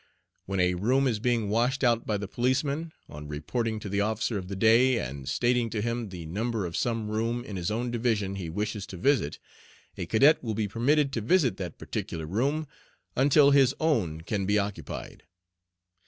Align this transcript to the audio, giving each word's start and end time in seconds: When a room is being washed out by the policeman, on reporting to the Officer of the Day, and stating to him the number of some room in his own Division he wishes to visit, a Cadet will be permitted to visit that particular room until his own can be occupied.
When 0.47 0.59
a 0.59 0.73
room 0.73 1.05
is 1.07 1.19
being 1.19 1.47
washed 1.47 1.83
out 1.83 2.07
by 2.07 2.17
the 2.17 2.27
policeman, 2.27 2.91
on 3.07 3.27
reporting 3.27 3.79
to 3.81 3.87
the 3.87 4.01
Officer 4.01 4.35
of 4.35 4.47
the 4.47 4.55
Day, 4.55 4.97
and 4.97 5.29
stating 5.29 5.69
to 5.69 5.79
him 5.83 6.09
the 6.09 6.25
number 6.25 6.65
of 6.65 6.75
some 6.75 7.11
room 7.11 7.43
in 7.43 7.55
his 7.55 7.69
own 7.69 7.91
Division 7.91 8.33
he 8.37 8.49
wishes 8.49 8.87
to 8.87 8.97
visit, 8.97 9.37
a 9.99 10.07
Cadet 10.07 10.41
will 10.43 10.55
be 10.55 10.67
permitted 10.67 11.13
to 11.13 11.21
visit 11.21 11.57
that 11.57 11.77
particular 11.77 12.25
room 12.25 12.65
until 13.15 13.51
his 13.51 13.75
own 13.79 14.21
can 14.21 14.47
be 14.47 14.57
occupied. 14.57 15.21